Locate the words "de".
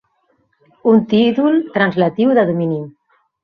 2.41-2.49